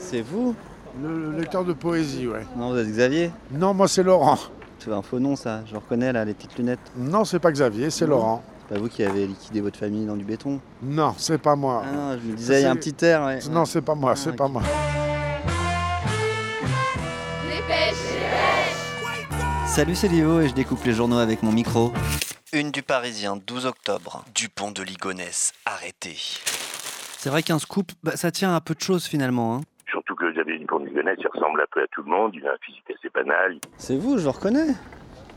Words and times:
C'est 0.00 0.22
vous 0.22 0.54
Le, 1.02 1.30
le 1.30 1.38
lecteur 1.38 1.64
de 1.64 1.72
poésie, 1.72 2.26
ouais. 2.26 2.44
Non, 2.56 2.70
vous 2.72 2.78
êtes 2.78 2.88
Xavier 2.88 3.30
Non, 3.52 3.74
moi 3.74 3.86
c'est 3.88 4.02
Laurent. 4.02 4.38
C'est 4.78 4.92
un 4.92 5.02
faux 5.02 5.20
nom 5.20 5.36
ça, 5.36 5.60
je 5.66 5.72
le 5.72 5.78
reconnais 5.78 6.12
là, 6.12 6.24
les 6.24 6.34
petites 6.34 6.56
lunettes. 6.56 6.80
Non, 6.96 7.24
c'est 7.24 7.38
pas 7.38 7.52
Xavier, 7.52 7.90
c'est. 7.90 8.06
Laurent. 8.06 8.42
C'est 8.68 8.74
pas 8.76 8.80
vous 8.80 8.88
qui 8.88 9.02
avez 9.04 9.26
liquidé 9.26 9.60
votre 9.60 9.78
famille 9.78 10.06
dans 10.06 10.16
du 10.16 10.24
béton 10.24 10.60
Non, 10.82 11.14
c'est 11.18 11.38
pas 11.38 11.54
moi. 11.56 11.82
Ah 11.86 11.92
non, 11.92 12.18
je 12.22 12.30
me 12.30 12.36
disais, 12.36 12.60
il 12.60 12.62
y 12.62 12.66
a 12.66 12.70
un 12.70 12.74
c'est- 12.74 12.92
petit 12.92 13.04
air. 13.04 13.24
ouais. 13.24 13.38
Non, 13.50 13.64
c'est 13.64 13.82
pas 13.82 13.94
moi, 13.94 14.12
Ah, 14.14 14.16
c'est 14.16 14.34
pas 14.34 14.48
moi. 14.48 14.62
Salut, 19.66 19.94
c'est 19.94 20.08
Léo 20.08 20.40
et 20.40 20.48
je 20.48 20.54
découpe 20.54 20.84
les 20.84 20.92
journaux 20.92 21.18
avec 21.18 21.42
mon 21.42 21.52
micro. 21.52 21.92
Une 22.52 22.70
du 22.70 22.82
Parisien, 22.82 23.36
12 23.46 23.66
octobre. 23.66 24.24
Dupont 24.34 24.72
de 24.72 24.82
Ligonnès, 24.82 25.52
arrêté. 25.64 26.16
C'est 27.18 27.30
vrai 27.30 27.42
qu'un 27.42 27.58
scoop, 27.58 27.92
bah, 28.02 28.16
ça 28.16 28.30
tient 28.32 28.54
à 28.54 28.60
peu 28.60 28.74
de 28.74 28.80
choses 28.80 29.04
finalement. 29.04 29.56
Hein. 29.56 29.60
Surtout 30.10 30.26
que 30.26 30.32
Xavier 30.32 30.58
Dupont 30.58 30.80
de 30.80 30.86
Ligonnès, 30.86 31.16
il 31.20 31.28
ressemble 31.28 31.60
un 31.60 31.66
peu 31.72 31.82
à 31.82 31.86
tout 31.86 32.02
le 32.02 32.10
monde, 32.10 32.32
il 32.34 32.44
a 32.44 32.50
un 32.50 32.56
physique 32.62 32.82
assez 32.90 33.08
banal. 33.10 33.58
C'est 33.76 33.96
vous, 33.96 34.18
je 34.18 34.24
le 34.24 34.30
reconnais. 34.30 34.74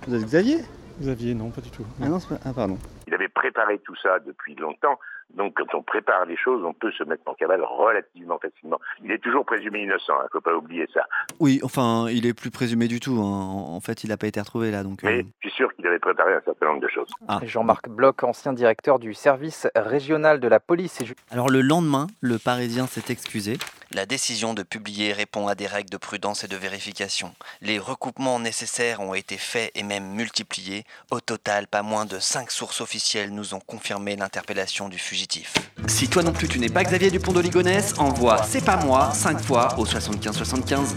Vous 0.08 0.16
êtes 0.16 0.24
Xavier? 0.26 0.58
Xavier, 1.00 1.36
non, 1.36 1.52
pas 1.52 1.62
du 1.62 1.70
tout. 1.70 1.86
ah, 2.02 2.10
non, 2.10 2.20
c'est 2.20 2.30
pas... 2.30 2.40
ah, 2.44 2.54
pardon. 2.54 2.80
Il 3.14 3.18
avait 3.18 3.30
préparé 3.30 3.78
tout 3.78 3.96
ça 4.02 4.18
depuis 4.26 4.56
longtemps, 4.56 4.98
donc 5.36 5.54
quand 5.56 5.78
on 5.78 5.84
prépare 5.84 6.26
les 6.26 6.36
choses, 6.36 6.64
on 6.66 6.74
peut 6.74 6.92
se 6.92 7.04
mettre 7.04 7.22
en 7.28 7.36
cavale 7.36 7.62
relativement 7.64 8.40
facilement. 8.40 8.80
Il 9.04 9.12
est 9.12 9.20
toujours 9.20 9.46
présumé 9.46 9.84
innocent, 9.84 10.16
il 10.20 10.24
ne 10.24 10.30
faut 10.32 10.42
pas 10.42 10.56
oublier 10.56 10.88
ça. 10.92 11.02
Oui, 11.40 11.60
enfin, 11.64 12.08
il 12.10 12.26
est 12.26 12.34
plus 12.34 12.50
présumé 12.50 12.88
du 12.88 13.00
tout. 13.00 13.14
hein. 13.22 13.66
En 13.68 13.80
fait, 13.82 14.04
il 14.04 14.10
n'a 14.10 14.18
pas 14.18 14.26
été 14.26 14.40
retrouvé 14.40 14.72
là, 14.72 14.82
donc. 14.82 15.04
Mais 15.04 15.20
euh, 15.20 15.24
je 15.42 15.50
suis 15.50 15.58
sûr 15.58 15.72
qu'il 15.76 15.86
avait 15.86 16.00
préparé 16.00 16.34
un 16.34 16.42
certain 16.44 16.66
nombre 16.66 16.82
de 16.82 16.88
choses. 16.88 17.10
Ah. 17.28 17.40
Jean-Marc 17.44 17.88
Bloch, 17.88 18.24
ancien 18.24 18.52
directeur 18.52 18.98
du 18.98 19.14
service 19.14 19.68
régional 19.76 20.40
de 20.40 20.48
la 20.48 20.60
police 20.60 21.00
et 21.02 21.06
Alors 21.30 21.50
le 21.50 21.62
lendemain, 21.62 22.08
le 22.22 22.40
Parisien 22.40 22.88
s'est 22.88 23.12
excusé. 23.12 23.58
La 23.94 24.08
décision 24.08 24.56
de 24.56 24.64
publier 24.64 25.14
répond 25.14 25.48
à 25.48 25.54
des 25.54 25.68
règles 25.68 25.92
de 25.92 25.98
prudence 25.98 26.44
et 26.44 26.48
de 26.48 26.56
vérification. 26.56 27.32
Les 27.62 27.78
recoupements 27.78 28.40
nécessaires 28.40 29.02
ont 29.02 29.14
été 29.14 29.38
faits 29.38 29.72
et 29.76 29.84
même 29.84 30.16
multipliés. 30.16 30.84
Au 31.12 31.20
total, 31.20 31.68
pas 31.68 31.84
moins 31.84 32.06
de 32.06 32.18
5 32.18 32.50
sources 32.50 32.82
officielles 32.82 33.03
nous 33.32 33.54
ont 33.54 33.60
confirmé 33.60 34.16
l'interpellation 34.16 34.88
du 34.90 34.98
fugitif. 34.98 35.54
Si 35.88 36.08
toi 36.08 36.24
non 36.24 36.32
plus 36.32 36.48
tu 36.48 36.60
n'es 36.60 36.70
pas 36.70 36.84
Xavier 36.84 37.12
Dupont 37.12 37.34
de 37.34 37.42
Ligonnès, 37.42 37.94
envoie 37.98 38.42
C'est 38.44 38.64
pas 38.64 38.78
moi 38.78 39.12
5 39.14 39.42
fois 39.42 39.78
au 39.78 39.86
75 39.86 40.36
75. 40.38 40.96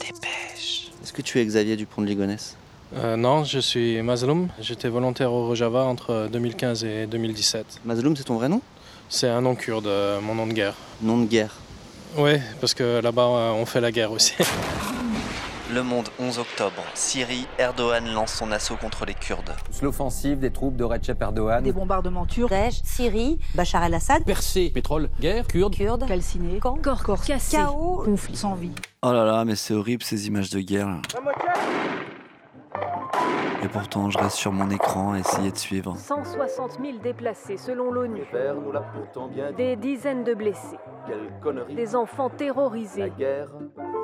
Dépêche. 0.00 0.90
Est-ce 1.02 1.12
que 1.12 1.22
tu 1.22 1.40
es 1.40 1.44
Xavier 1.44 1.76
Dupont 1.76 2.02
de 2.02 2.06
Ligonnès 2.06 2.56
Euh, 2.96 3.16
non, 3.16 3.44
je 3.44 3.58
suis 3.58 4.00
Mazloum. 4.02 4.48
J'étais 4.60 4.88
volontaire 4.88 5.32
au 5.32 5.46
Rojava 5.46 5.84
entre 5.84 6.28
2015 6.32 6.84
et 6.84 7.06
2017. 7.06 7.80
Mazloum, 7.84 8.16
c'est 8.16 8.24
ton 8.24 8.36
vrai 8.36 8.48
nom? 8.48 8.62
C'est 9.08 9.28
un 9.28 9.40
nom 9.40 9.54
kurde, 9.54 9.86
euh, 9.86 10.20
mon 10.20 10.34
nom 10.34 10.46
de 10.46 10.52
guerre. 10.52 10.74
Nom 11.02 11.18
de 11.18 11.26
guerre. 11.26 11.54
Oui, 12.16 12.32
parce 12.60 12.72
que 12.74 13.00
là-bas, 13.00 13.22
euh, 13.22 13.50
on 13.52 13.66
fait 13.66 13.80
la 13.80 13.90
guerre 13.92 14.12
aussi. 14.12 14.34
Le 15.70 15.82
Monde, 15.82 16.08
11 16.18 16.38
octobre. 16.38 16.82
Syrie, 16.94 17.46
Erdogan 17.58 18.06
lance 18.14 18.32
son 18.32 18.50
assaut 18.52 18.76
contre 18.76 19.04
les 19.04 19.12
Kurdes. 19.12 19.52
L'offensive 19.82 20.38
des 20.38 20.50
troupes 20.50 20.76
de 20.76 20.84
Recep 20.84 21.20
Erdogan. 21.20 21.62
Des 21.62 21.72
bombardements 21.72 22.24
turcs, 22.24 22.48
Daesh, 22.48 22.80
Syrie, 22.84 23.38
Bachar 23.54 23.84
el-Assad, 23.84 24.24
Percé, 24.24 24.70
pétrole, 24.70 25.10
guerre, 25.20 25.46
kurde. 25.46 25.74
Kurdes, 25.74 26.06
calcinés, 26.06 26.58
camps, 26.58 26.78
corps, 26.82 27.02
corps 27.02 27.22
cassés, 27.22 27.58
chaos. 27.58 28.02
conflit 28.04 28.36
sans 28.36 28.54
vie. 28.54 28.72
Oh 29.02 29.12
là 29.12 29.24
là, 29.26 29.44
mais 29.44 29.56
c'est 29.56 29.74
horrible 29.74 30.02
ces 30.02 30.26
images 30.26 30.48
de 30.50 30.60
guerre. 30.60 30.88
là. 30.88 31.02
Et 33.62 33.66
pourtant, 33.68 34.08
je 34.08 34.18
reste 34.18 34.36
sur 34.36 34.52
mon 34.52 34.70
écran 34.70 35.12
à 35.14 35.18
essayer 35.18 35.50
de 35.50 35.56
suivre. 35.56 35.96
160 35.96 36.78
000 36.80 36.98
déplacés 37.02 37.56
selon 37.56 37.90
l'ONU, 37.90 38.22
des 39.56 39.74
dizaines 39.74 40.22
de 40.22 40.34
blessés, 40.34 40.78
Quelle 41.08 41.28
connerie. 41.42 41.74
des 41.74 41.96
enfants 41.96 42.28
La 42.30 42.36
terrorisés. 42.38 43.12
guerre. 43.18 43.48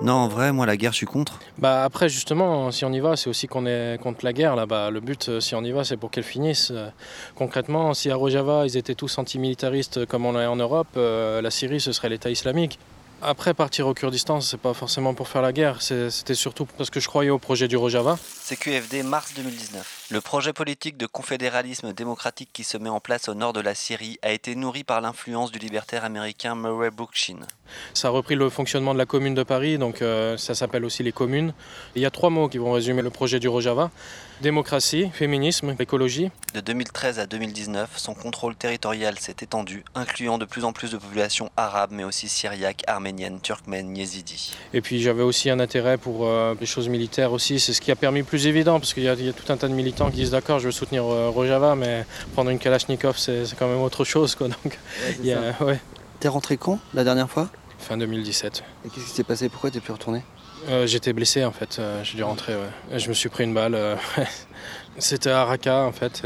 Non, 0.03 0.15
en 0.15 0.29
vrai, 0.29 0.53
moi, 0.53 0.67
la 0.67 0.77
guerre, 0.77 0.91
je 0.91 0.97
suis 0.99 1.07
contre. 1.07 1.39
bah 1.59 1.85
après, 1.85 2.09
justement, 2.09 2.73
si 2.73 2.85
on 2.85 2.91
y 2.93 2.99
va, 2.99 3.15
c'est 3.15 3.31
aussi 3.31 3.47
qu'on 3.47 3.65
est 3.67 3.97
contre 4.03 4.25
la 4.25 4.33
guerre 4.33 4.57
là-bas. 4.57 4.91
Le 4.91 4.99
but, 5.01 5.29
euh, 5.29 5.39
si 5.41 5.55
on 5.55 5.63
y 5.63 5.71
va, 5.71 5.85
c'est 5.85 5.97
pour 5.97 6.11
qu'elle 6.11 6.25
finisse. 6.25 6.73
Euh, 6.73 6.89
Concrètement, 7.37 7.95
si 7.95 8.11
à 8.11 8.17
Rojava, 8.17 8.67
ils 8.67 8.77
étaient 8.77 8.97
tous 8.97 9.19
antimilitaristes 9.19 10.05
comme 10.07 10.27
on 10.27 10.39
est 10.39 10.47
en 10.47 10.57
Europe, 10.57 10.89
euh, 10.97 11.41
la 11.41 11.51
Syrie, 11.53 11.81
ce 11.81 11.93
serait 11.93 12.09
l'État 12.09 12.29
islamique. 12.31 12.79
Après, 13.23 13.55
partir 13.55 13.87
au 13.87 13.95
Kurdistan, 13.95 14.41
c'est 14.41 14.59
pas 14.61 14.75
forcément 14.75 15.15
pour 15.15 15.29
faire 15.29 15.41
la 15.41 15.53
guerre, 15.53 15.81
c'est- 15.81 16.11
c'était 16.11 16.35
surtout 16.35 16.67
parce 16.67 16.91
que 16.91 17.01
je 17.01 17.09
croyais 17.09 17.31
au 17.31 17.39
projet 17.39 17.69
du 17.69 17.77
Rojava. 17.77 18.19
CQFD, 18.43 19.03
mars 19.03 19.33
2019. 19.35 20.04
Le 20.15 20.21
projet 20.21 20.53
politique 20.53 20.97
de 20.97 21.07
confédéralisme 21.07 21.93
démocratique 21.93 22.51
qui 22.53 22.63
se 22.63 22.79
met 22.79 22.89
en 22.89 23.01
place 23.01 23.29
au 23.29 23.35
nord 23.35 23.53
de 23.53 23.59
la 23.59 23.75
Syrie 23.75 24.17
a 24.23 24.31
été 24.31 24.55
nourri 24.55 24.85
par 24.85 25.01
l'influence 25.01 25.51
du 25.51 25.59
libertaire 25.59 26.05
américain 26.05 26.55
Murray 26.55 26.93
Bookchin. 26.93 27.41
Ça 27.95 28.09
a 28.09 28.11
repris 28.13 28.37
le 28.37 28.49
fonctionnement 28.49 28.95
de 28.95 28.99
la 28.99 29.07
commune 29.07 29.35
de 29.35 29.43
Paris, 29.43 29.77
donc 29.77 30.03
euh, 30.03 30.37
ça 30.37 30.55
s'appelle 30.55 30.85
aussi 30.85 31.03
les 31.03 31.11
communes. 31.11 31.53
Il 31.97 32.03
y 32.03 32.07
a 32.07 32.13
trois 32.13 32.31
mots 32.31 32.49
qui 32.49 32.59
vont 32.59 32.71
résumer 32.71 33.03
le 33.03 33.11
projet 33.11 33.41
du 33.41 33.49
Rojava. 33.49 33.91
Démocratie, 34.41 35.11
féminisme, 35.13 35.75
écologie. 35.79 36.31
De 36.55 36.61
2013 36.61 37.19
à 37.19 37.27
2019, 37.27 37.91
son 37.97 38.15
contrôle 38.15 38.55
territorial 38.57 39.19
s'est 39.19 39.37
étendu, 39.41 39.85
incluant 39.95 40.39
de 40.39 40.45
plus 40.45 40.65
en 40.65 40.73
plus 40.73 40.91
de 40.93 40.97
populations 40.97 41.51
arabes, 41.57 41.91
mais 41.93 42.05
aussi 42.05 42.29
syriaques, 42.29 42.83
arméniennes, 42.87 43.41
turkmènes, 43.41 43.97
yézidis. 43.97 44.53
Et 44.73 44.81
puis 44.81 45.01
j'avais 45.01 45.23
aussi 45.23 45.51
un 45.51 45.61
intérêt 45.61 45.99
pour 45.99 46.27
euh, 46.27 46.55
les 46.61 46.67
choses 46.67 46.89
militaires 46.89 47.33
aussi. 47.33 47.59
C'est 47.59 47.73
ce 47.73 47.81
qui 47.81 47.91
a 47.91 47.97
permis 47.97 48.23
plus 48.23 48.47
évident, 48.47 48.79
parce 48.79 48.93
qu'il 48.93 49.05
y 49.05 49.09
a 49.09 49.17
tout 49.17 49.53
un 49.53 49.57
tas 49.57 49.69
de 49.69 49.75
militants 49.75 50.04
qui 50.11 50.17
disent 50.17 50.31
d'accord, 50.31 50.59
je 50.59 50.67
veux 50.67 50.73
soutenir 50.73 51.05
euh, 51.05 51.31
Rojava, 51.31 51.75
mais 51.75 52.05
prendre 52.35 52.51
une 52.51 52.59
Kalachnikov, 52.59 53.17
c'est 53.19 53.45
quand 53.59 53.69
même 53.69 53.81
autre 53.81 54.05
chose. 54.05 54.35
Quoi. 54.35 54.49
Donc, 54.49 54.79
ouais, 55.61 55.81
T'es 56.21 56.29
rentré 56.29 56.57
quand, 56.57 56.79
la 56.95 57.05
dernière 57.05 57.29
fois? 57.29 57.49
Fin 57.79 57.97
2017. 57.97 58.65
Et 58.85 58.89
qu'est-ce 58.89 59.05
qui 59.07 59.11
s'est 59.11 59.25
passé? 59.25 59.49
Pourquoi 59.49 59.71
t'es 59.71 59.81
plus 59.81 59.93
retourné? 59.93 60.23
Euh, 60.69 60.87
J'étais 60.87 61.13
blessé 61.13 61.45
en 61.45 61.53
fait, 61.53 61.79
euh, 61.79 62.03
j'ai 62.05 62.17
dû 62.17 62.23
rentrer. 62.25 62.55
Je 62.95 63.09
me 63.09 63.15
suis 63.15 63.29
pris 63.29 63.45
une 63.45 63.55
balle. 63.55 63.75
euh, 63.75 63.97
C'était 64.99 65.31
à 65.31 65.45
Raqqa 65.45 65.83
en 65.83 65.93
fait. 65.93 66.23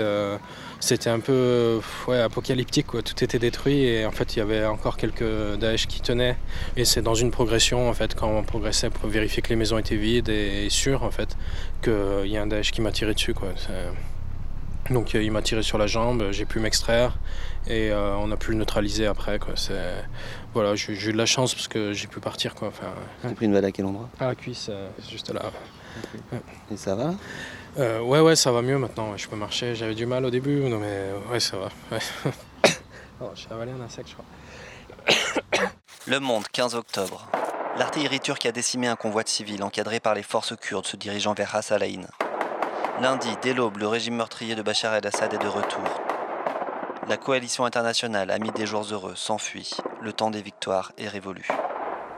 C'était 0.80 1.10
un 1.10 1.18
peu 1.18 1.80
ouais, 2.06 2.20
apocalyptique, 2.20 2.86
quoi. 2.86 3.02
tout 3.02 3.24
était 3.24 3.40
détruit 3.40 3.82
et 3.84 4.06
en 4.06 4.12
fait 4.12 4.36
il 4.36 4.38
y 4.38 4.42
avait 4.42 4.64
encore 4.64 4.96
quelques 4.96 5.24
Daesh 5.58 5.86
qui 5.88 6.00
tenaient. 6.00 6.36
Et 6.76 6.84
c'est 6.84 7.02
dans 7.02 7.14
une 7.14 7.30
progression 7.32 7.88
en 7.88 7.94
fait, 7.94 8.14
quand 8.14 8.28
on 8.28 8.42
progressait 8.44 8.90
pour 8.90 9.08
vérifier 9.08 9.42
que 9.42 9.48
les 9.48 9.56
maisons 9.56 9.78
étaient 9.78 9.96
vides 9.96 10.28
et, 10.28 10.68
sûres 10.70 11.02
en 11.02 11.10
fait, 11.10 11.36
qu'il 11.82 12.30
y 12.30 12.36
a 12.36 12.42
un 12.42 12.46
Daesh 12.46 12.70
qui 12.70 12.80
m'a 12.80 12.92
tiré 12.92 13.14
dessus. 13.14 13.34
Quoi. 13.34 13.48
Donc 14.90 15.14
euh, 15.14 15.22
il 15.22 15.30
m'a 15.30 15.42
tiré 15.42 15.62
sur 15.62 15.76
la 15.78 15.86
jambe, 15.86 16.28
j'ai 16.30 16.46
pu 16.46 16.60
m'extraire 16.60 17.18
et 17.66 17.90
euh, 17.90 18.14
on 18.16 18.30
a 18.30 18.36
pu 18.36 18.52
le 18.52 18.56
neutraliser 18.56 19.06
après. 19.06 19.38
Quoi. 19.38 19.54
Voilà, 20.54 20.74
j'ai 20.74 20.92
eu 20.92 21.12
de 21.12 21.18
la 21.18 21.26
chance 21.26 21.54
parce 21.54 21.68
que 21.68 21.92
j'ai 21.92 22.06
pu 22.06 22.20
partir. 22.20 22.54
Quoi. 22.54 22.68
Enfin, 22.68 22.86
T'as 23.22 23.30
pris 23.32 23.46
une 23.46 23.52
balle 23.52 23.64
à 23.66 23.72
quel 23.72 23.84
endroit? 23.86 24.08
à 24.18 24.26
la 24.26 24.34
cuisse, 24.34 24.68
euh, 24.70 24.88
juste 25.10 25.30
là. 25.32 25.42
Et 26.70 26.76
ça 26.76 26.94
va? 26.94 27.14
Euh, 27.78 28.00
ouais, 28.00 28.20
ouais, 28.20 28.34
ça 28.36 28.50
va 28.50 28.62
mieux 28.62 28.78
maintenant. 28.78 29.12
ouais, 29.12 29.18
je 29.18 29.28
peux 29.28 29.36
marcher. 29.36 29.74
J'avais 29.74 29.94
du 29.94 30.06
mal 30.06 30.24
au 30.24 30.30
début, 30.30 30.60
non, 30.68 30.78
mais 30.78 31.10
ouais, 31.30 31.40
ça 31.40 31.56
va. 31.58 31.68
ouais. 31.92 32.02
oh, 33.20 33.30
j'ai 33.34 33.50
avalé 33.50 33.72
un 33.72 33.80
insecte, 33.80 34.08
je 34.08 34.14
crois. 34.14 35.68
Le 36.06 36.18
Monde, 36.20 36.44
15 36.52 36.74
octobre. 36.74 37.28
L'artillerie 37.76 38.20
turque 38.20 38.46
a 38.46 38.52
décimé 38.52 38.88
un 38.88 38.96
convoi 38.96 39.22
de 39.22 39.28
civils 39.28 39.62
encadré 39.62 40.00
par 40.00 40.14
les 40.14 40.22
forces 40.22 40.54
kurdes 40.56 40.86
se 40.86 40.96
dirigeant 40.96 41.34
vers 41.34 41.50
Ras 41.50 41.68
Al 41.70 41.82
Ain. 41.82 42.06
Lundi, 43.00 43.28
dès 43.42 43.54
l'aube, 43.54 43.76
le 43.76 43.86
régime 43.86 44.16
meurtrier 44.16 44.56
de 44.56 44.62
Bachar 44.62 44.92
el-Assad 44.92 45.32
est 45.32 45.38
de 45.38 45.46
retour. 45.46 45.84
La 47.08 47.16
coalition 47.16 47.64
internationale, 47.64 48.28
amie 48.32 48.50
des 48.50 48.66
jours 48.66 48.84
heureux, 48.90 49.12
s'enfuit. 49.14 49.70
Le 50.02 50.12
temps 50.12 50.30
des 50.30 50.42
victoires 50.42 50.90
est 50.98 51.06
révolu. 51.06 51.46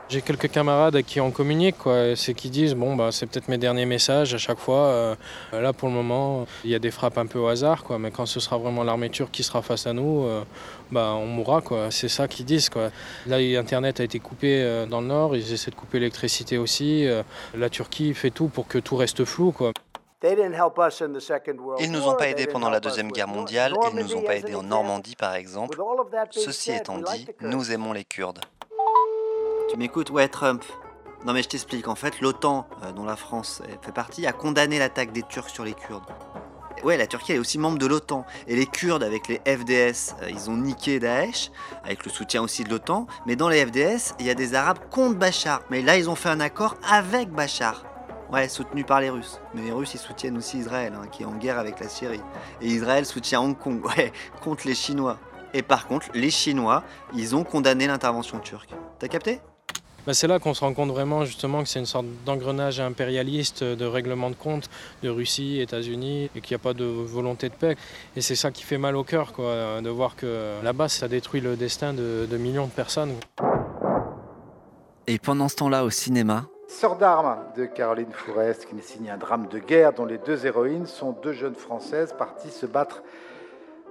J'ai 0.09 0.23
quelques 0.23 0.49
camarades 0.49 0.95
à 0.95 1.03
qui 1.03 1.21
on 1.21 1.29
communique, 1.29 1.77
quoi. 1.77 2.15
C'est 2.15 2.33
qui 2.33 2.49
disent 2.49 2.73
bon, 2.73 2.95
bah, 2.95 3.09
c'est 3.11 3.27
peut-être 3.27 3.47
mes 3.47 3.59
derniers 3.59 3.85
messages 3.85 4.33
à 4.33 4.39
chaque 4.39 4.57
fois. 4.57 4.87
euh, 4.87 5.15
là, 5.53 5.71
pour 5.71 5.87
le 5.87 5.93
moment, 5.93 6.47
il 6.63 6.71
y 6.71 6.75
a 6.75 6.79
des 6.79 6.89
frappes 6.89 7.19
un 7.19 7.27
peu 7.27 7.37
au 7.37 7.47
hasard, 7.47 7.83
quoi. 7.83 7.99
Mais 7.99 8.09
quand 8.09 8.25
ce 8.25 8.39
sera 8.39 8.57
vraiment 8.57 8.83
l'armée 8.83 9.11
turque 9.11 9.31
qui 9.31 9.43
sera 9.43 9.61
face 9.61 9.85
à 9.85 9.93
nous, 9.93 10.25
euh, 10.25 10.43
bah, 10.91 11.13
on 11.13 11.27
mourra, 11.27 11.61
quoi. 11.61 11.91
C'est 11.91 12.09
ça 12.09 12.27
qu'ils 12.27 12.45
disent, 12.45 12.69
quoi. 12.69 12.89
Là, 13.27 13.37
Internet 13.37 13.99
a 13.99 14.03
été 14.03 14.17
coupé 14.17 14.63
euh, 14.63 14.87
dans 14.87 14.99
le 14.99 15.07
nord. 15.07 15.35
Ils 15.35 15.53
essaient 15.53 15.71
de 15.71 15.75
couper 15.75 15.99
l'électricité 15.99 16.57
aussi. 16.57 17.07
la 17.55 17.69
Turquie 17.69 18.15
fait 18.15 18.31
tout 18.31 18.47
pour 18.47 18.67
que 18.67 18.79
tout 18.79 18.95
reste 18.95 19.25
flou, 19.25 19.51
quoi. 19.51 19.71
Ils 21.79 21.91
nous 21.91 22.07
ont 22.07 22.15
pas 22.15 22.29
aidés 22.29 22.47
pendant 22.47 22.69
la 22.69 22.79
Deuxième 22.79 23.11
Guerre 23.11 23.27
mondiale, 23.27 23.73
ils 23.91 23.99
nous 23.99 24.15
ont 24.15 24.21
pas 24.21 24.35
aidés 24.35 24.55
en 24.55 24.63
Normandie 24.63 25.15
par 25.15 25.35
exemple. 25.35 25.77
Ceci 26.31 26.71
étant 26.71 26.99
dit, 26.99 27.27
nous 27.41 27.71
aimons 27.71 27.93
les 27.93 28.03
Kurdes. 28.03 28.39
Tu 29.69 29.77
m'écoutes, 29.77 30.09
ouais, 30.09 30.27
Trump 30.27 30.63
Non 31.25 31.33
mais 31.33 31.43
je 31.43 31.47
t'explique, 31.47 31.87
en 31.87 31.95
fait, 31.95 32.19
l'OTAN, 32.19 32.67
euh, 32.83 32.91
dont 32.91 33.05
la 33.05 33.15
France 33.15 33.61
fait 33.81 33.93
partie, 33.93 34.27
a 34.27 34.33
condamné 34.33 34.79
l'attaque 34.79 35.13
des 35.13 35.23
Turcs 35.23 35.49
sur 35.49 35.63
les 35.63 35.73
Kurdes. 35.73 36.03
Ouais, 36.83 36.97
la 36.97 37.07
Turquie 37.07 37.31
elle 37.31 37.37
est 37.37 37.39
aussi 37.39 37.57
membre 37.57 37.77
de 37.77 37.85
l'OTAN. 37.85 38.25
Et 38.47 38.55
les 38.55 38.65
Kurdes, 38.65 39.03
avec 39.03 39.27
les 39.27 39.39
FDS, 39.45 40.15
euh, 40.21 40.29
ils 40.29 40.49
ont 40.49 40.57
niqué 40.57 40.99
Daesh, 40.99 41.51
avec 41.83 42.05
le 42.05 42.11
soutien 42.11 42.41
aussi 42.41 42.63
de 42.63 42.69
l'OTAN. 42.69 43.07
Mais 43.25 43.35
dans 43.35 43.49
les 43.49 43.65
FDS, 43.65 44.15
il 44.19 44.25
y 44.25 44.29
a 44.29 44.33
des 44.33 44.55
Arabes 44.55 44.79
contre 44.89 45.17
Bachar. 45.17 45.61
Mais 45.69 45.81
là, 45.81 45.97
ils 45.97 46.09
ont 46.09 46.15
fait 46.15 46.29
un 46.29 46.39
accord 46.39 46.75
avec 46.89 47.29
Bachar. 47.29 47.83
Ouais, 48.31 48.47
soutenu 48.47 48.85
par 48.85 49.01
les 49.01 49.09
Russes. 49.09 49.41
Mais 49.53 49.61
les 49.63 49.73
Russes, 49.73 49.93
ils 49.93 49.99
soutiennent 49.99 50.37
aussi 50.37 50.57
Israël, 50.59 50.93
hein, 50.95 51.07
qui 51.11 51.23
est 51.23 51.25
en 51.25 51.35
guerre 51.35 51.59
avec 51.59 51.81
la 51.81 51.89
Syrie. 51.89 52.21
Et 52.61 52.67
Israël 52.67 53.05
soutient 53.05 53.41
Hong 53.41 53.57
Kong, 53.57 53.85
ouais, 53.97 54.13
contre 54.41 54.67
les 54.67 54.75
Chinois. 54.75 55.17
Et 55.53 55.61
par 55.61 55.85
contre, 55.85 56.07
les 56.13 56.31
Chinois, 56.31 56.83
ils 57.13 57.35
ont 57.35 57.43
condamné 57.43 57.87
l'intervention 57.87 58.39
turque. 58.39 58.69
T'as 58.99 59.09
capté? 59.09 59.41
Bah, 60.07 60.13
c'est 60.13 60.27
là 60.27 60.39
qu'on 60.39 60.53
se 60.53 60.61
rend 60.61 60.73
compte 60.73 60.91
vraiment 60.91 61.25
justement 61.25 61.61
que 61.61 61.67
c'est 61.67 61.79
une 61.79 61.85
sorte 61.85 62.05
d'engrenage 62.25 62.79
impérialiste, 62.79 63.65
de 63.65 63.85
règlement 63.85 64.29
de 64.29 64.35
compte 64.35 64.69
de 65.03 65.09
Russie, 65.09 65.59
États-Unis, 65.59 66.29
et 66.33 66.39
qu'il 66.39 66.55
n'y 66.55 66.61
a 66.61 66.63
pas 66.63 66.73
de 66.73 66.85
volonté 66.85 67.49
de 67.49 67.53
paix. 67.53 67.75
Et 68.15 68.21
c'est 68.21 68.35
ça 68.35 68.49
qui 68.49 68.63
fait 68.63 68.77
mal 68.77 68.95
au 68.95 69.03
cœur, 69.03 69.33
quoi, 69.33 69.81
de 69.81 69.89
voir 69.89 70.15
que 70.15 70.63
là-bas, 70.63 70.87
ça 70.87 71.09
détruit 71.09 71.41
le 71.41 71.57
destin 71.57 71.93
de, 71.93 72.25
de 72.31 72.37
millions 72.37 72.65
de 72.65 72.71
personnes. 72.71 73.13
Et 75.05 75.19
pendant 75.19 75.49
ce 75.49 75.57
temps-là, 75.57 75.83
au 75.83 75.89
cinéma, 75.89 76.45
Sœur 76.71 76.95
d'armes 76.95 77.37
de 77.57 77.65
Caroline 77.65 78.13
Fourest 78.13 78.65
qui 78.65 78.75
nous 78.75 78.81
signe 78.81 79.09
un 79.11 79.17
drame 79.17 79.47
de 79.47 79.59
guerre 79.59 79.91
dont 79.91 80.05
les 80.05 80.17
deux 80.17 80.45
héroïnes 80.45 80.87
sont 80.87 81.11
deux 81.11 81.33
jeunes 81.33 81.53
françaises 81.53 82.15
parties 82.17 82.49
se 82.49 82.65
battre 82.65 83.03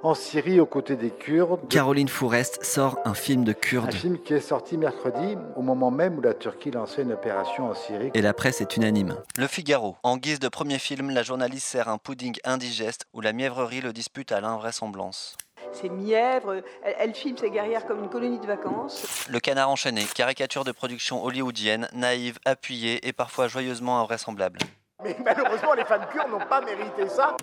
en 0.03 0.15
Syrie 0.15 0.61
aux 0.61 0.67
côtés 0.67 0.97
des 0.97 1.11
Kurdes. 1.11 1.69
Caroline 1.69 2.09
Fourest 2.09 2.65
sort 2.65 2.99
un 3.05 3.12
film 3.12 3.44
de 3.44 3.53
Kurdes. 3.53 3.88
Un 3.88 3.93
film 3.93 4.19
qui 4.19 4.32
est 4.32 4.41
sorti 4.41 4.79
mercredi, 4.79 5.37
au 5.56 5.62
moment 5.62 5.91
même 5.91 6.17
où 6.17 6.23
la 6.23 6.32
Turquie 6.32 6.71
lançait 6.71 7.03
une 7.03 7.12
opération 7.12 7.69
en 7.69 7.75
Syrie. 7.75 8.11
Et 8.15 8.23
la 8.23 8.32
presse 8.32 8.62
est 8.62 8.77
unanime. 8.79 9.15
Le 9.37 9.47
Figaro. 9.47 9.97
En 10.03 10.17
guise 10.17 10.41
de 10.41 10.49
premier 10.49 10.79
film, 10.79 11.11
la 11.11 11.23
journaliste 11.23 11.67
sert 11.67 11.88
un 11.88 11.99
pudding 11.99 12.37
indigeste 12.44 13.05
où 13.12 13.21
la 13.21 13.35
mièvrerie 13.35 13.82
le 13.82 13.93
dispute 13.93 14.32
à 14.32 14.41
l'invraisemblance. 14.41 15.37
C'est 15.72 15.88
mièvre, 15.88 16.62
elle, 16.82 16.96
elle, 16.99 17.14
filme 17.14 17.37
ses 17.37 17.50
guerrières 17.50 17.87
comme 17.87 18.02
une 18.02 18.11
colonie 18.11 18.40
de 18.40 18.46
vacances. 18.46 19.26
Le 19.28 19.40
canard 19.40 19.70
enchaîné, 19.70 20.05
caricature 20.14 20.64
de 20.64 20.72
production 20.72 21.25
hollywoodienne, 21.25 21.88
naïve, 21.93 22.38
appuyée 22.44 23.06
et 23.06 23.12
parfois 23.12 23.49
joyeusement 23.49 24.00
invraisemblable. 24.00 24.58
Mais 25.02 25.17
malheureusement, 25.25 25.73
les 25.75 25.85
femmes 25.85 26.06
kurdes 26.12 26.31
n'ont 26.31 26.47
pas 26.47 26.61
mérité 26.61 27.08
ça. 27.08 27.37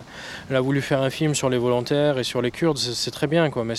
Elle 0.50 0.56
a 0.56 0.62
voulu 0.62 0.82
faire 0.82 1.02
un 1.02 1.10
film 1.10 1.34
sur 1.34 1.50
les 1.50 1.58
volontaires 1.58 2.20
et 2.20 2.24
sur 2.24 2.42
les 2.42 2.52
Kurdes, 2.52 2.78
c'est 2.78 3.12
très 3.12 3.28
bien, 3.28 3.50
quoi. 3.50 3.64
Mais 3.64 3.76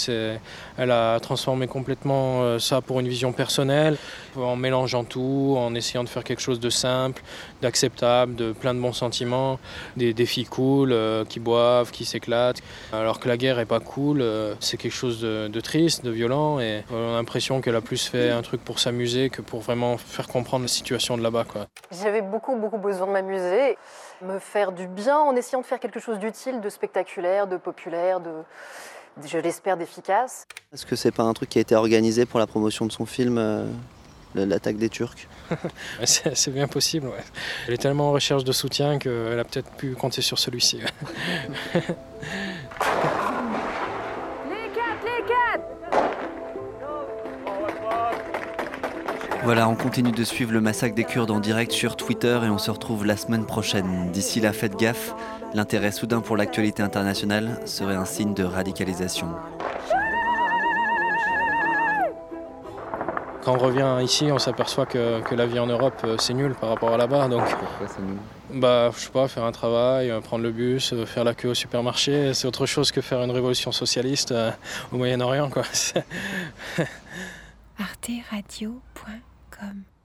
elle 0.76 0.90
a 0.90 1.20
transformé 1.20 1.66
complètement 1.66 2.42
euh, 2.42 2.58
ça 2.58 2.80
pour 2.80 3.00
une 3.00 3.08
vision 3.08 3.32
personnelle, 3.32 3.96
en 4.36 4.56
mélangeant 4.56 5.04
tout, 5.04 5.56
en 5.58 5.74
essayant 5.74 6.02
de 6.02 6.08
faire 6.08 6.24
quelque 6.24 6.40
chose 6.40 6.60
de 6.60 6.70
simple, 6.70 7.22
d'acceptable, 7.62 8.34
de 8.34 8.52
plein 8.52 8.74
de 8.74 8.80
bons 8.80 8.92
sentiments, 8.92 9.58
des, 9.96 10.12
des 10.12 10.26
filles 10.26 10.46
cool 10.46 10.92
euh, 10.92 11.24
qui 11.24 11.40
boivent, 11.40 11.90
qui 11.90 12.04
s'éclatent. 12.04 12.60
Alors 12.92 13.20
que 13.20 13.28
la 13.28 13.36
guerre 13.36 13.58
est 13.58 13.66
pas 13.66 13.80
cool, 13.80 14.20
euh, 14.20 14.54
c'est 14.60 14.76
quelque 14.76 14.92
chose 14.92 15.20
de, 15.20 15.48
de, 15.48 15.60
triste, 15.60 16.04
de 16.04 16.10
violent, 16.10 16.58
et 16.58 16.82
on 16.92 17.14
a 17.14 17.16
l'impression 17.16 17.60
qu'elle 17.60 17.76
a 17.76 17.80
plus 17.80 18.08
fait 18.08 18.30
un 18.30 18.42
truc 18.42 18.64
pour 18.64 18.78
s'amuser 18.78 19.30
que 19.30 19.42
pour 19.42 19.60
vraiment 19.60 19.98
faire 19.98 20.26
comprendre 20.26 20.62
la 20.64 20.68
situation 20.68 21.16
de 21.16 21.22
là-bas, 21.22 21.44
quoi. 21.44 21.66
J'avais 22.02 22.22
beaucoup, 22.22 22.56
beaucoup 22.56 22.78
besoin 22.78 23.06
de 23.06 23.12
m'amuser 23.12 23.67
me 24.22 24.38
faire 24.38 24.72
du 24.72 24.86
bien 24.86 25.18
en 25.18 25.34
essayant 25.36 25.60
de 25.60 25.66
faire 25.66 25.80
quelque 25.80 26.00
chose 26.00 26.18
d'utile, 26.18 26.60
de 26.60 26.68
spectaculaire, 26.68 27.46
de 27.46 27.56
populaire, 27.56 28.20
de, 28.20 28.32
je 29.24 29.38
l'espère, 29.38 29.76
d'efficace. 29.76 30.46
Est-ce 30.72 30.86
que 30.86 30.96
c'est 30.96 31.10
pas 31.10 31.24
un 31.24 31.32
truc 31.32 31.48
qui 31.48 31.58
a 31.58 31.60
été 31.60 31.74
organisé 31.74 32.26
pour 32.26 32.38
la 32.38 32.46
promotion 32.46 32.86
de 32.86 32.92
son 32.92 33.06
film, 33.06 33.38
euh, 33.38 33.64
l'attaque 34.34 34.76
des 34.76 34.88
Turcs? 34.88 35.28
C'est 36.04 36.52
bien 36.52 36.68
possible, 36.68 37.08
ouais. 37.08 37.24
Elle 37.66 37.74
est 37.74 37.78
tellement 37.78 38.10
en 38.10 38.12
recherche 38.12 38.44
de 38.44 38.52
soutien 38.52 38.98
qu'elle 38.98 39.38
a 39.38 39.44
peut-être 39.44 39.70
pu 39.72 39.94
compter 39.94 40.22
sur 40.22 40.38
celui-ci. 40.38 40.80
Voilà, 49.48 49.66
on 49.66 49.76
continue 49.76 50.12
de 50.12 50.24
suivre 50.24 50.52
le 50.52 50.60
massacre 50.60 50.94
des 50.94 51.04
Kurdes 51.04 51.30
en 51.30 51.40
direct 51.40 51.72
sur 51.72 51.96
Twitter 51.96 52.38
et 52.44 52.50
on 52.50 52.58
se 52.58 52.70
retrouve 52.70 53.06
la 53.06 53.16
semaine 53.16 53.46
prochaine. 53.46 54.12
D'ici 54.12 54.42
là, 54.42 54.52
faites 54.52 54.76
gaffe, 54.76 55.14
l'intérêt 55.54 55.90
soudain 55.90 56.20
pour 56.20 56.36
l'actualité 56.36 56.82
internationale 56.82 57.58
serait 57.64 57.94
un 57.94 58.04
signe 58.04 58.34
de 58.34 58.44
radicalisation. 58.44 59.28
Quand 63.42 63.54
on 63.54 63.58
revient 63.58 64.04
ici, 64.04 64.30
on 64.30 64.38
s'aperçoit 64.38 64.84
que, 64.84 65.22
que, 65.22 65.34
la 65.34 65.46
vie 65.46 65.60
en 65.60 65.66
Europe, 65.66 66.06
c'est 66.18 66.34
nul 66.34 66.54
par 66.54 66.68
rapport 66.68 66.92
à 66.92 66.98
là-bas. 66.98 67.28
Donc, 67.28 67.40
Pourquoi 67.48 67.86
c'est 67.88 68.02
nul? 68.02 68.18
bah, 68.60 68.90
je 68.94 69.00
sais 69.00 69.08
pas, 69.10 69.28
faire 69.28 69.44
un 69.44 69.52
travail, 69.52 70.12
prendre 70.24 70.42
le 70.42 70.50
bus, 70.50 70.92
faire 71.06 71.24
la 71.24 71.32
queue 71.32 71.48
au 71.48 71.54
supermarché, 71.54 72.34
c'est 72.34 72.46
autre 72.46 72.66
chose 72.66 72.92
que 72.92 73.00
faire 73.00 73.22
une 73.22 73.30
révolution 73.30 73.72
socialiste 73.72 74.30
euh, 74.30 74.50
au 74.92 74.98
Moyen-Orient, 74.98 75.48
quoi. 75.48 75.62
welcome. 79.60 79.97